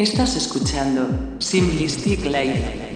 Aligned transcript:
Estás 0.00 0.34
escuchando 0.34 1.10
Simplistic 1.40 2.24
Live. 2.24 2.89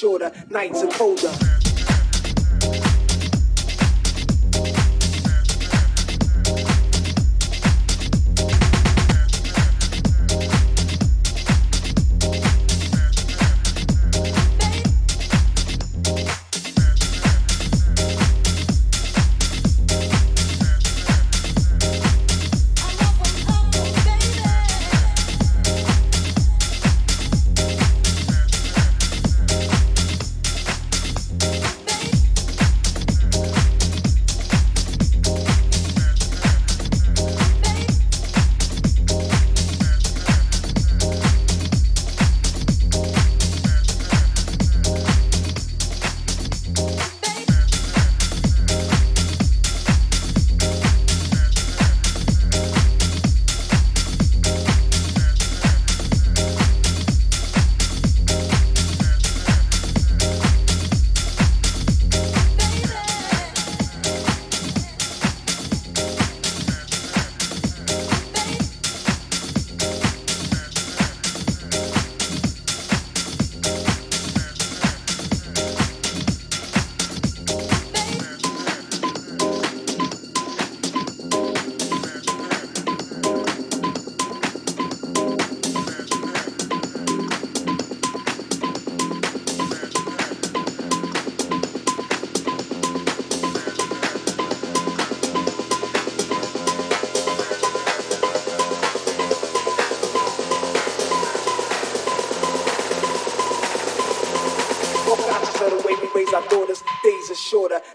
Shorter, 0.00 0.32
nights 0.48 0.82
are 0.82 0.90
colder. 0.92 1.49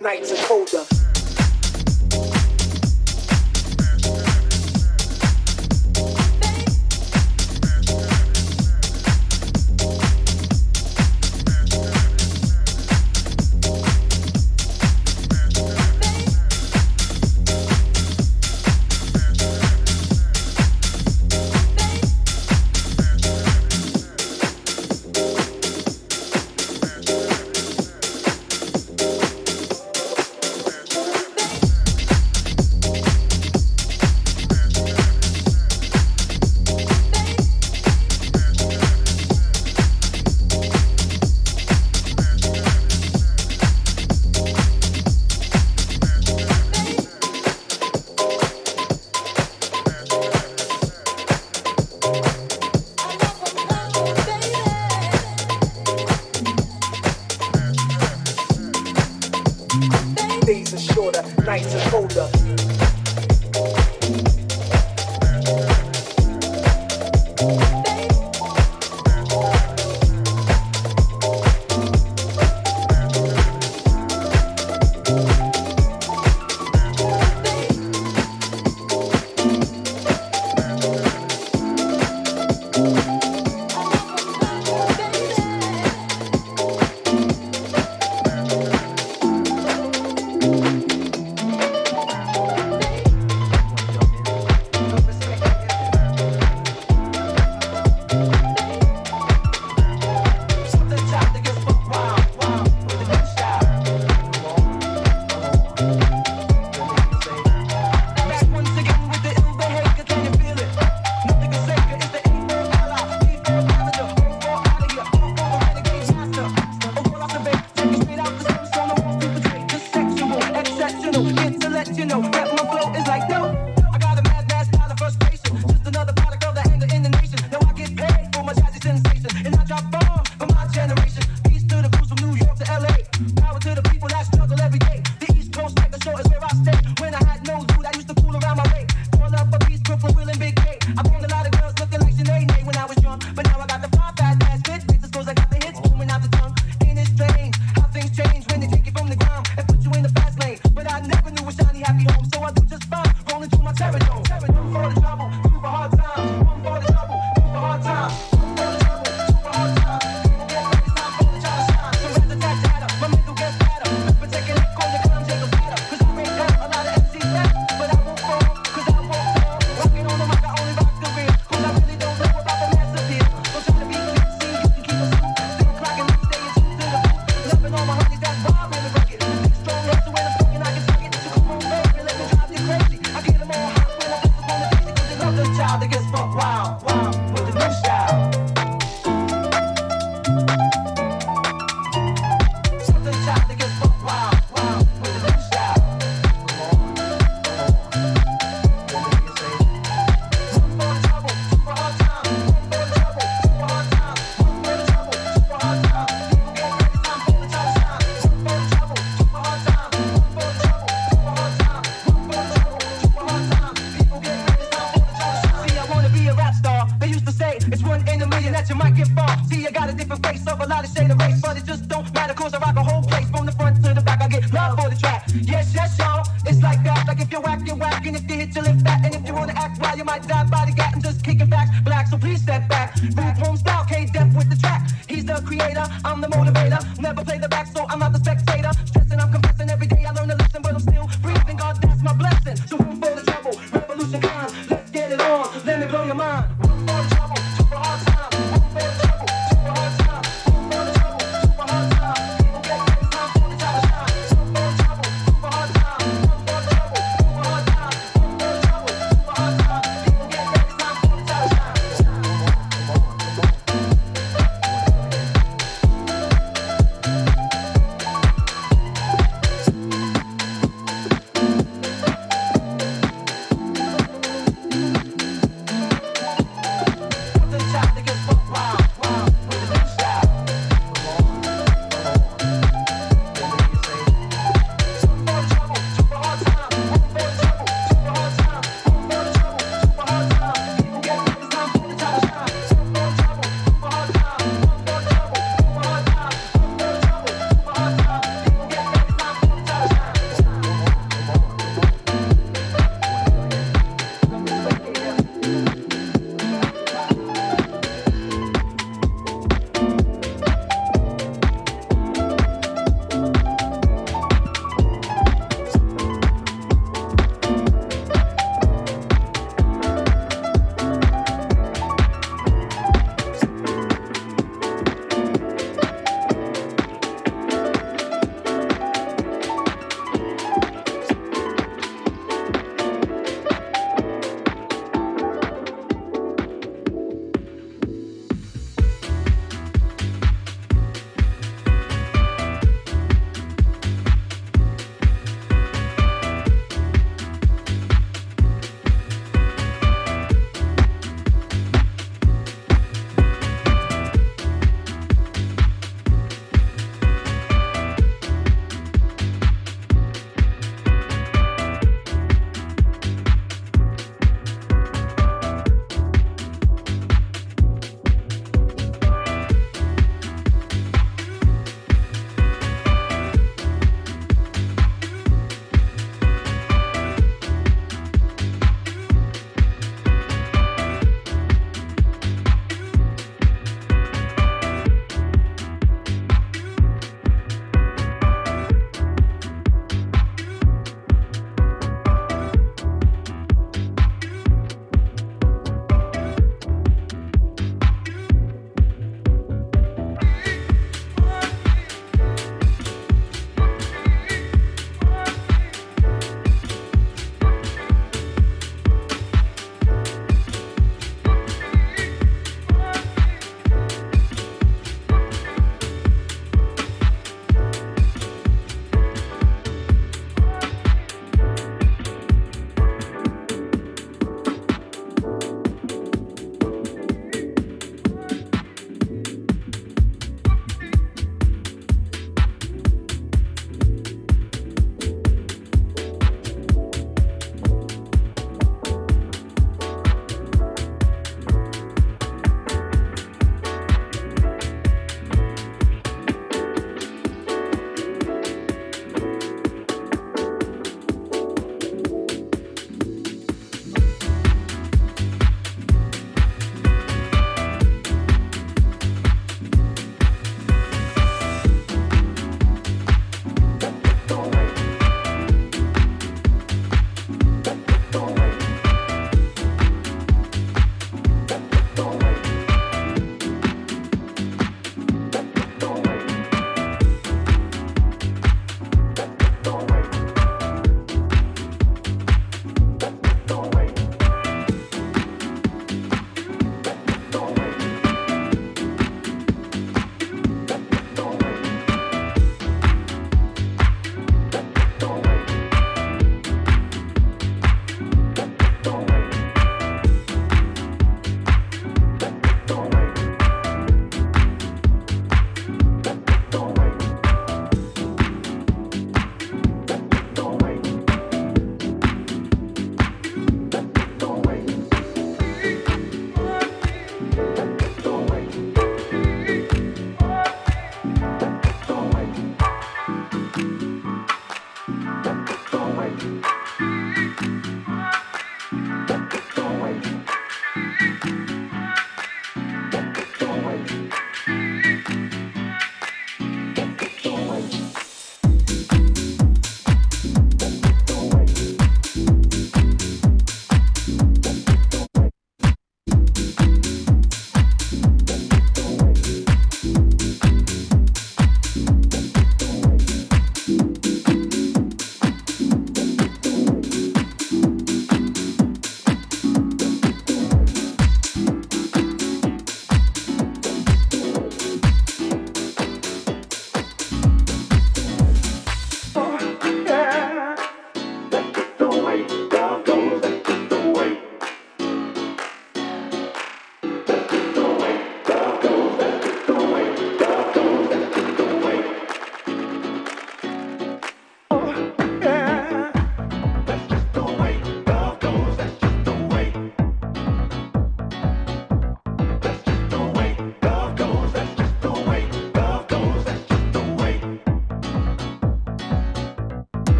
Nights 0.00 0.32
are 0.32 0.46
colder. 0.46 0.79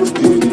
Did 0.00 0.49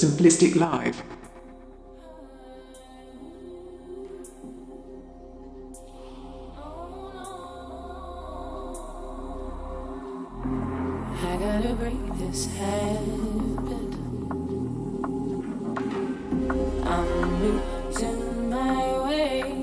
Simplistic 0.00 0.56
Live. 0.56 1.02
I 11.22 11.36
gotta 11.36 11.74
break 11.74 12.00
this 12.16 12.46
habit. 12.56 13.92
I'm 16.86 17.42
losing 17.42 18.48
my 18.48 19.06
way. 19.06 19.59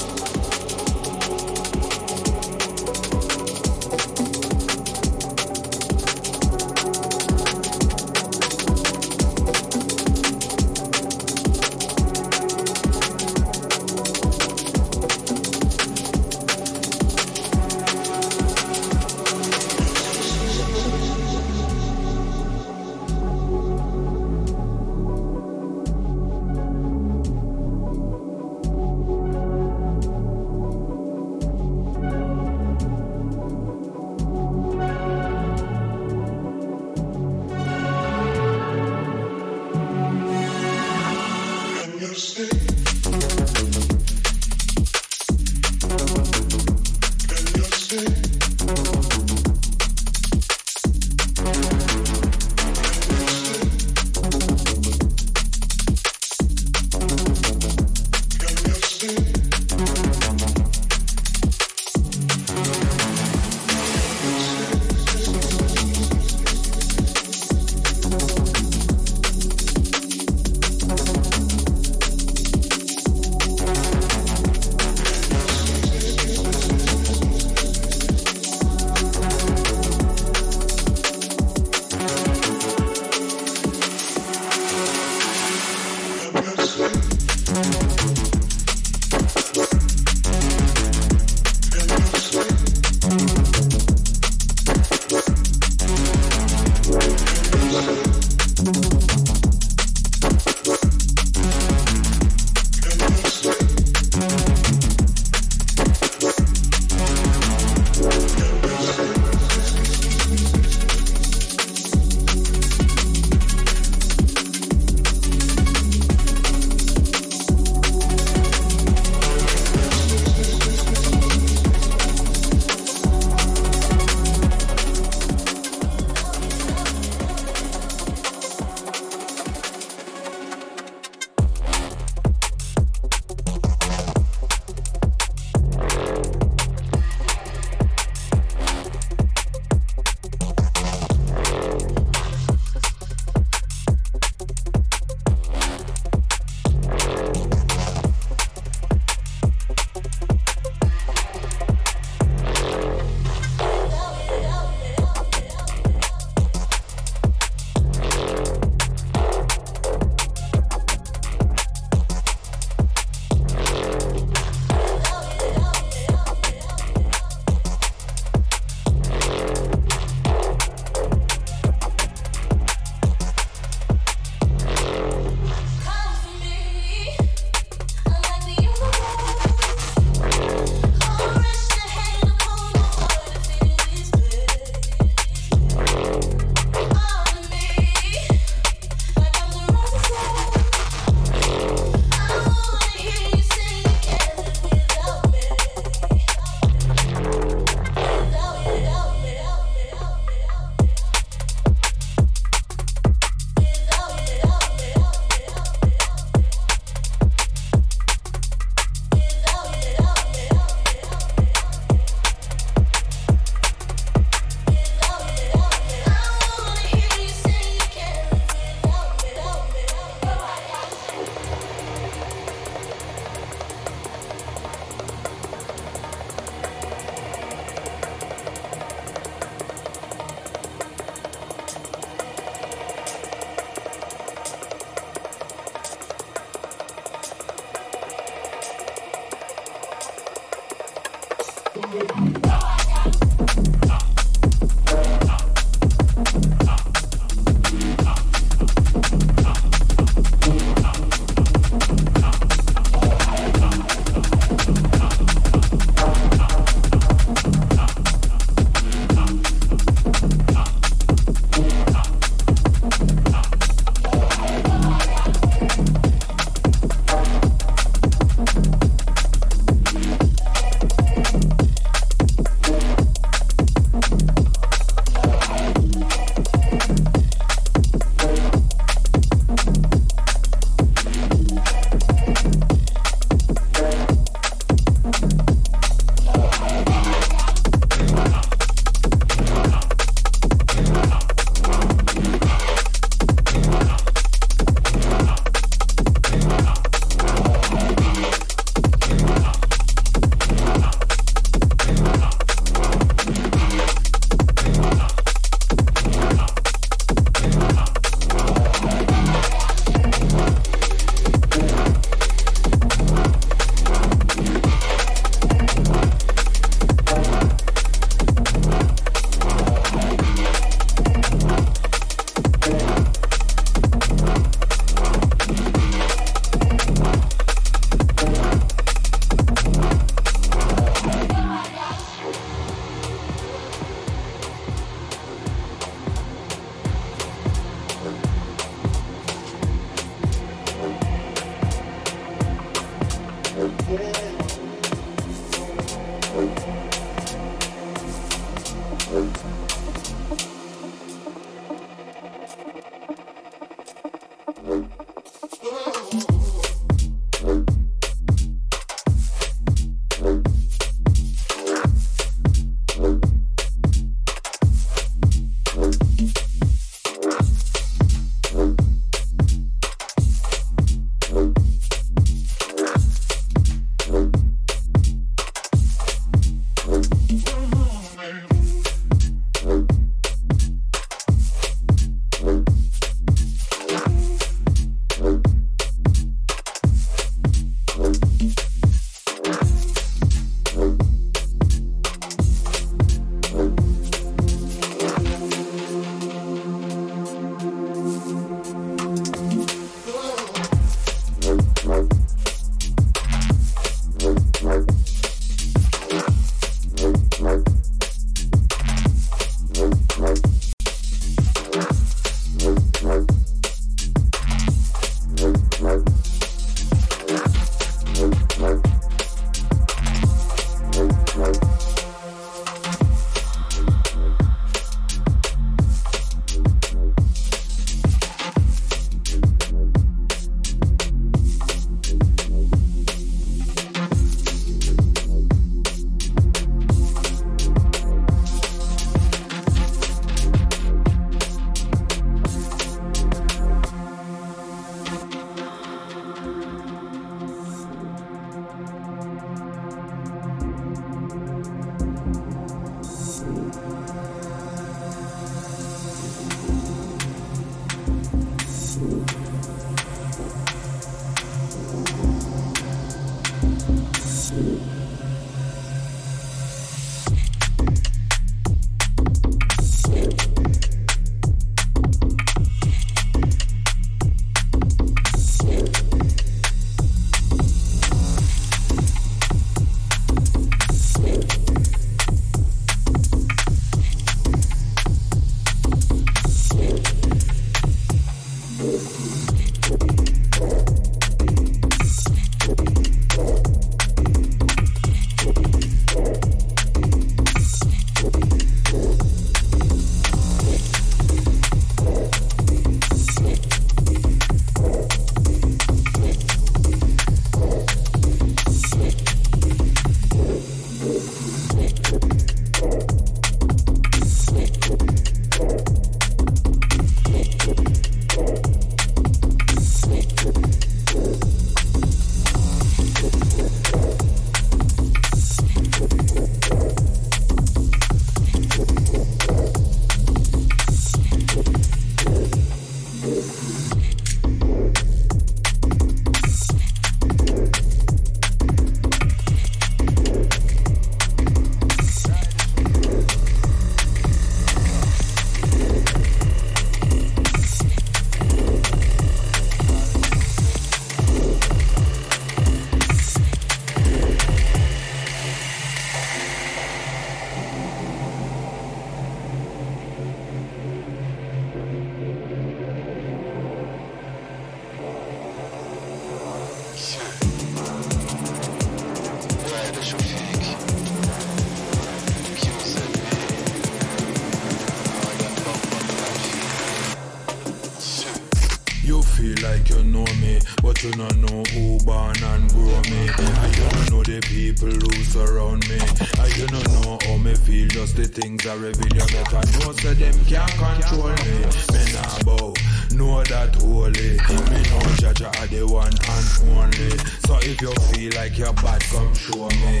But 580.96 581.04
you 581.04 581.12
don't 581.12 581.38
know 581.42 581.62
who 581.74 581.98
born 582.06 582.42
and 582.42 582.72
grow 582.72 583.00
me. 583.12 583.26
You 583.26 583.84
don't 583.84 584.10
know 584.10 584.22
the 584.22 584.40
people 584.48 584.88
who 584.88 585.24
surround 585.24 585.86
me. 585.90 586.00
I 586.40 586.48
don't 586.56 586.72
know 587.04 587.18
how 587.20 587.36
me 587.36 587.54
feel, 587.54 587.86
just 587.88 588.16
the 588.16 588.24
things 588.24 588.66
I 588.66 588.74
reveal. 588.76 589.12
You 589.12 589.26
better 589.28 589.60
know 589.76 589.92
so 589.92 590.14
them 590.14 590.44
can't 590.48 590.72
control 590.72 591.36
me. 591.44 591.68
Me 591.92 592.00
nah 592.16 592.38
bow, 592.48 592.72
know 593.12 593.44
that 593.44 593.76
holy. 593.76 594.40
Me 594.40 594.78
know 594.88 595.04
Jah 595.20 595.34
Jah 595.36 595.52
are 595.60 595.66
the 595.68 595.84
one 595.84 596.08
and 596.08 596.48
only. 596.80 597.12
So 597.44 597.60
if 597.60 597.76
you 597.82 597.92
feel 598.08 598.32
like 598.40 598.56
you're 598.56 598.72
bad, 598.80 599.02
come 599.12 599.34
show 599.34 599.68
me. 599.68 600.00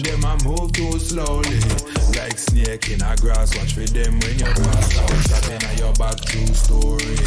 Them 0.00 0.24
a 0.24 0.40
move 0.42 0.72
too 0.72 0.98
slowly, 0.98 1.60
like 2.16 2.38
snake 2.40 2.88
in 2.88 3.02
a 3.04 3.14
grass. 3.20 3.52
Watch 3.60 3.74
for 3.74 3.84
them 3.84 4.18
when 4.24 4.38
you 4.40 4.48
pass 4.56 4.96
out. 4.96 5.12
Shot 5.28 5.52
in 5.52 5.60
a 5.68 5.72
your 5.76 5.92
back, 6.00 6.16
true 6.24 6.48
story. 6.56 7.20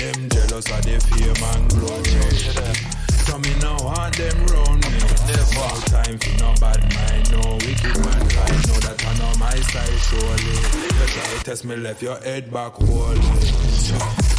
Them 0.00 0.30
jealous 0.30 0.64
of 0.70 0.80
the 0.80 0.98
fame 0.98 1.44
and 1.44 1.68
glory. 1.76 2.08
So 3.28 3.36
me 3.36 3.52
now 3.60 3.76
want 3.84 4.16
them 4.16 4.46
round 4.46 4.80
me. 4.80 4.96
Never 5.28 5.60
No 5.60 5.76
time 5.92 6.16
for 6.18 6.34
no 6.40 6.54
bad 6.58 6.80
mind, 6.94 7.30
no 7.32 7.58
wicked 7.60 7.98
man. 8.00 8.24
I 8.32 8.48
know 8.64 8.80
that 8.80 8.96
I 9.06 9.12
know 9.18 9.32
my 9.38 9.54
style 9.60 9.98
surely. 10.08 10.56
You 10.80 11.06
try 11.06 11.36
to 11.36 11.44
test 11.44 11.66
me, 11.66 11.76
left 11.76 12.00
your 12.00 12.16
head 12.20 12.50
back 12.50 12.72
wholly. 12.72 14.29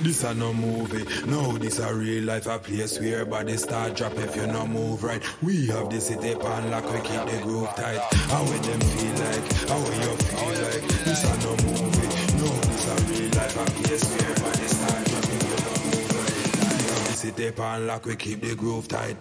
This 0.00 0.22
a 0.22 0.32
no 0.32 0.54
movie. 0.54 1.04
No, 1.26 1.58
this 1.58 1.80
a 1.80 1.92
real 1.92 2.22
life. 2.22 2.46
A 2.46 2.56
place 2.58 3.00
where 3.00 3.24
body 3.24 3.56
start 3.56 3.96
drop 3.96 4.16
if 4.16 4.36
you 4.36 4.46
no 4.46 4.64
move 4.64 5.02
right. 5.02 5.20
We 5.42 5.66
have 5.68 5.90
the 5.90 6.00
city 6.00 6.36
pan 6.36 6.70
lock, 6.70 6.84
we 6.84 7.00
keep 7.00 7.24
the 7.26 7.40
groove 7.42 7.68
tight. 7.74 7.98
How 8.30 8.44
we 8.44 8.58
them 8.58 8.80
feel 8.80 9.14
like? 9.24 9.52
How 9.68 9.78
we 9.78 9.96
you 9.96 10.16
feel 10.22 10.54
like? 10.62 10.82
This 11.04 11.24
a 11.24 11.34
no 11.42 11.50
movie. 11.66 12.08
No, 12.38 12.46
this 12.62 12.86
a 12.86 12.94
real 13.10 13.30
life. 13.34 13.56
A 13.56 13.64
place 13.82 14.04
where 14.14 14.34
body 14.36 14.68
start 14.68 15.04
drop 15.08 15.24
if 15.24 15.42
you 15.42 15.56
no 15.66 15.72
move 15.90 16.10
right. 16.14 16.36
We 16.62 16.78
have 16.86 17.04
the 17.06 17.14
city 17.14 17.50
pan 17.50 17.86
lock, 17.88 18.04
we 18.06 18.14
keep 18.14 18.40
the 18.40 18.54
groove 18.54 18.86
tight. 18.86 19.16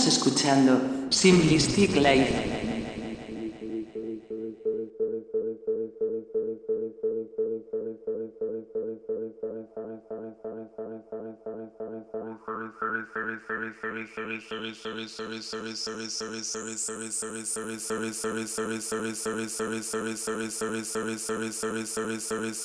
Estás 0.00 0.14
escuchando 0.16 0.80
Simplistic 1.10 1.94
Life. 1.94 2.49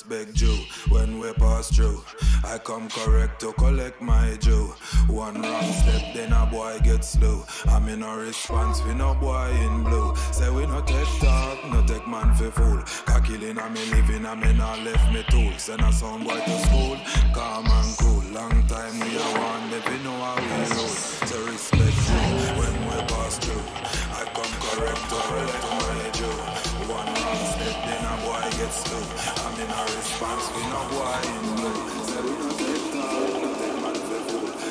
Beg 0.08 0.34
Joe, 0.34 0.56
when 0.88 1.18
we 1.18 1.32
pass 1.34 1.74
through, 1.74 2.02
I 2.44 2.58
come 2.58 2.88
correct 2.88 3.40
to 3.40 3.52
collect 3.54 4.00
my 4.00 4.36
Joe. 4.40 4.74
One 5.08 5.42
wrong 5.42 5.72
step, 5.72 6.14
then 6.14 6.32
a 6.32 6.46
boy 6.46 6.78
get 6.82 7.04
slow. 7.04 7.44
I'm 7.66 7.88
in 7.88 8.02
a 8.02 8.16
response, 8.16 8.82
we 8.84 8.94
no 8.94 9.14
boy 9.14 9.50
in 9.50 9.84
blue. 9.84 10.14
Say 10.32 10.50
we 10.50 10.66
no 10.66 10.80
take 10.82 11.06
talk, 11.20 11.58
no 11.70 11.84
take 11.86 12.06
man 12.08 12.34
for 12.36 12.50
fool. 12.50 12.82
Cocky 13.04 13.36
killing, 13.38 13.58
I'm 13.58 13.74
living, 13.74 14.24
I'm 14.24 14.42
in 14.42 14.60
a 14.60 14.76
left 14.84 15.12
me 15.12 15.24
tools. 15.30 15.62
Send 15.62 15.82
a 15.82 15.92
sound 15.92 16.24
boy 16.24 16.40
to 16.40 16.58
school, 16.66 16.96
calm 17.34 17.66
and 17.66 17.98
cool. 17.98 18.22
Long 18.32 18.66
time 18.66 18.98
we 19.00 19.16
are 19.18 19.38
one, 19.38 19.70
you 19.70 20.04
know 20.04 20.18
how 20.18 20.36
we 20.36 20.76
roll. 20.76 21.16
You 21.74 21.80
when 22.58 22.74
we 22.86 22.96
pass 23.10 23.38
through. 23.38 23.64
I 24.14 24.22
come 24.36 24.54
correct 24.62 25.02
to 25.10 25.18
my 25.18 26.10
Joe. 26.14 26.40
One 26.86 27.06
wrong 27.06 27.42
step, 27.52 27.76
then 27.86 28.04
a 28.06 28.14
boy 28.22 28.46
get 28.58 28.72
slow. 28.72 29.04
I'm 29.42 29.56
in 29.60 29.70
a 29.70 29.82
response, 29.96 30.46
we 30.54 30.62
no 30.70 30.80
boy 30.92 31.20
in 31.26 31.44
blue. 31.56 31.80
Say 32.06 32.20
we 32.22 32.34
no 32.38 32.48
take 32.60 32.86
talk, 32.94 33.42
no. 33.42 33.50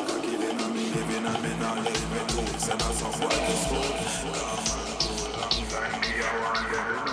Cocky 0.07 0.35
killing, 0.37 0.59
I'm 0.61 0.73
living, 0.75 1.25
I'm 1.27 1.45
in 1.45 1.61
a 1.61 1.71
left 1.83 2.05
me 2.11 2.21
tools. 2.31 2.63
Send 2.63 2.81
a 2.81 2.89
sound 2.93 3.15
boy 3.19 3.29
to 3.29 3.55
school, 3.63 3.91
and 3.91 4.93
cool. 5.01 5.23
Long 5.39 5.59
time 5.71 5.99
we 6.01 6.13
are 6.23 6.37
one, 6.47 6.65
if 6.71 7.04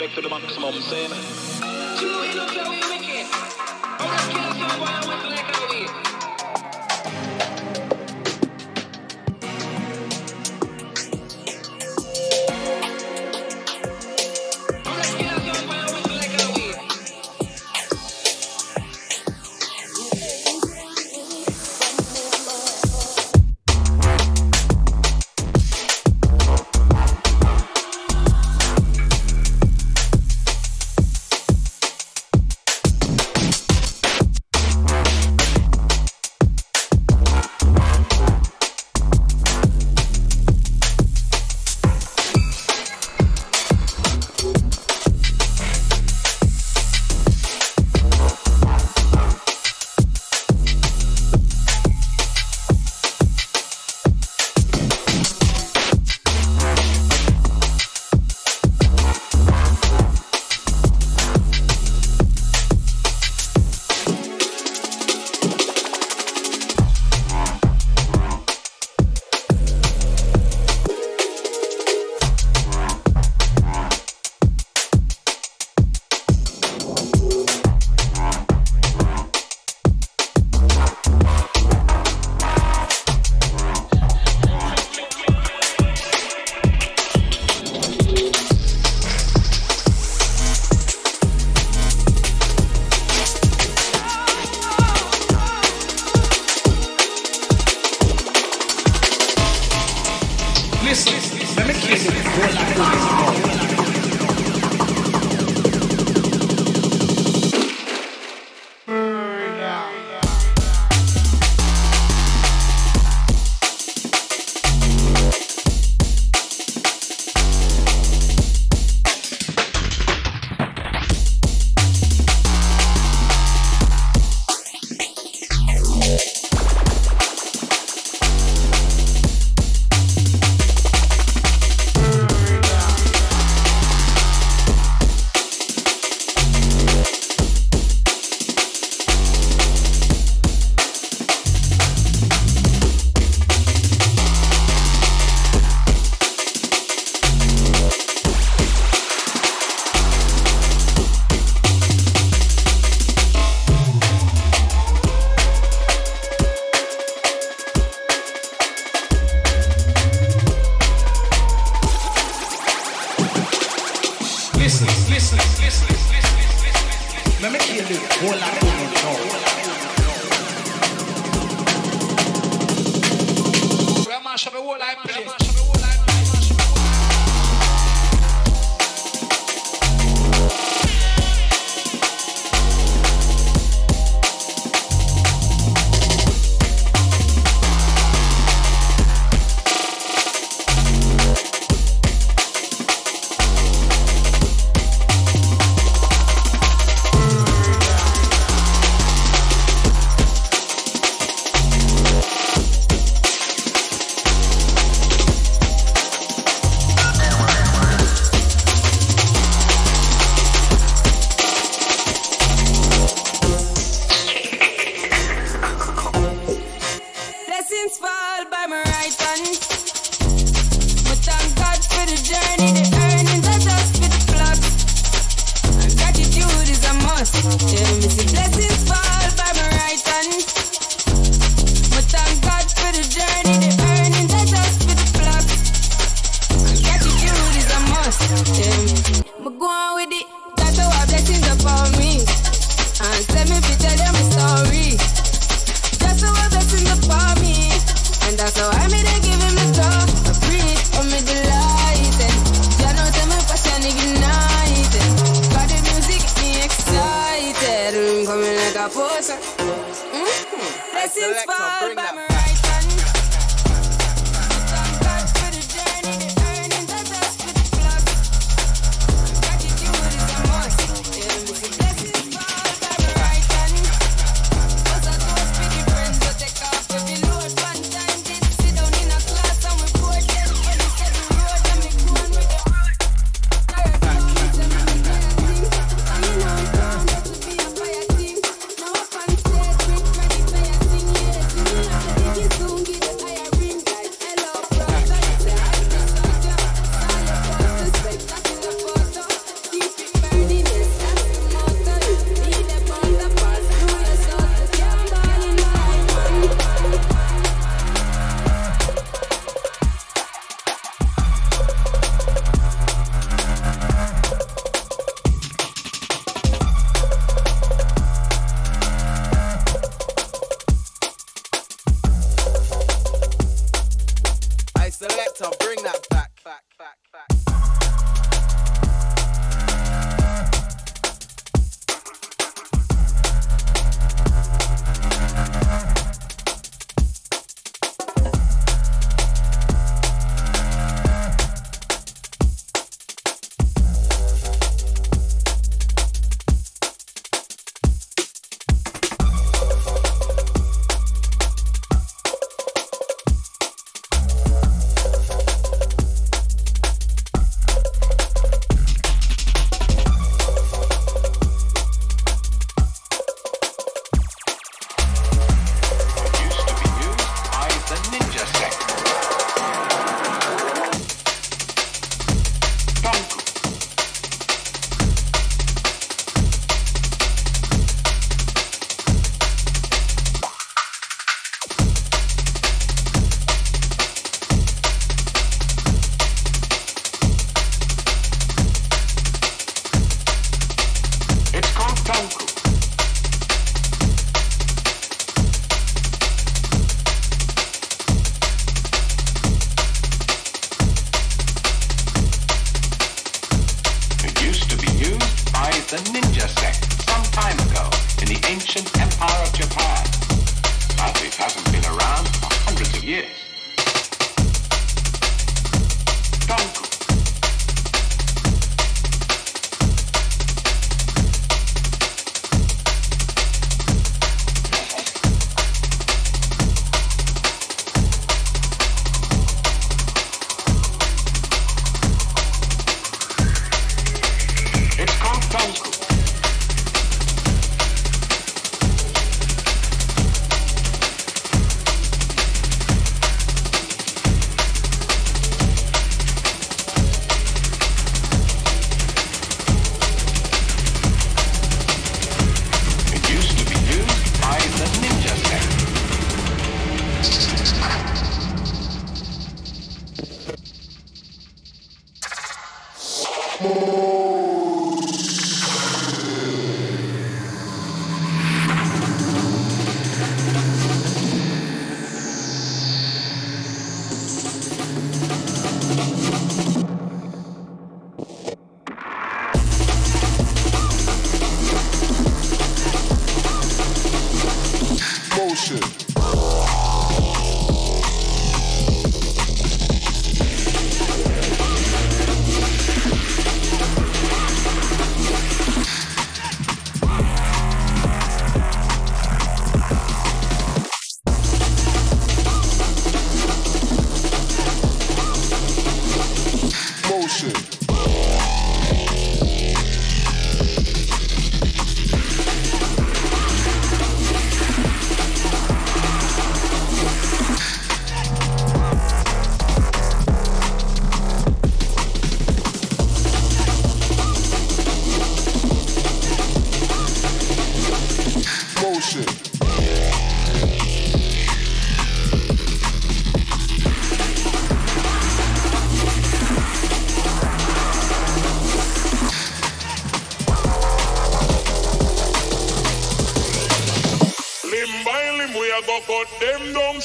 back 0.00 0.14
to 0.14 0.22
the 0.22 0.30
maximum, 0.30 0.72
saying, 0.80 1.10
Two 1.98 2.22
in 2.24 2.38
a 2.38 2.70
we 2.70 2.80
wicked. 2.88 3.26
Oh, 3.28 4.08
I 4.08 4.32
can't 4.32 4.56
tell 4.56 4.80
why 4.80 5.09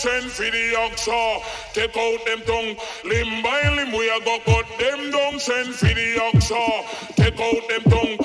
send 0.06 0.32
for 0.32 0.44
the 0.44 0.66
oxa. 0.86 1.42
Take 1.74 1.98
out 1.98 2.26
them 2.26 2.42
tongue, 2.46 2.76
limb 3.06 3.42
by 3.42 3.62
limb, 3.76 3.92
we 3.92 4.08
a 4.10 4.20
go 4.24 4.38
cut 4.46 4.68
them 4.78 5.10
down. 5.10 5.40
Send 5.40 5.74
for 5.74 5.94
the 6.00 6.10
oxa. 6.28 7.16
Take 7.16 7.40
out 7.40 7.64
them 7.70 7.84
tongue. 7.94 8.16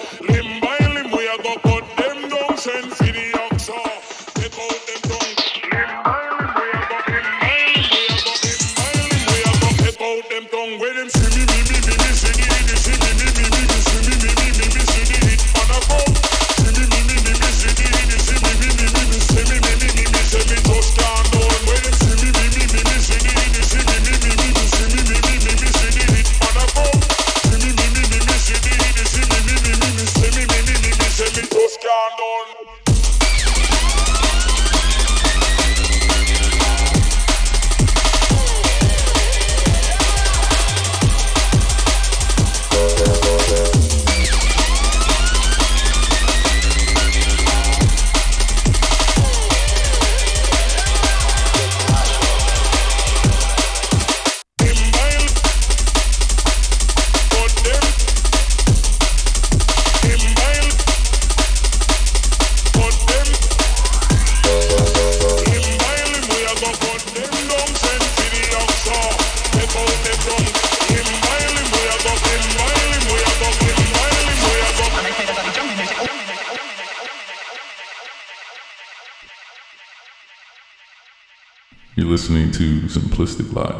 Simplistic 83.40 83.79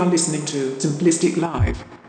Are 0.00 0.06
listening 0.06 0.46
to 0.46 0.76
Simplistic 0.76 1.36
Live. 1.36 1.99